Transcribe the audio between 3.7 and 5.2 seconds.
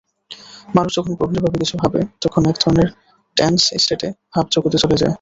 ষ্টেটে ভাবজগতে চলে যায়।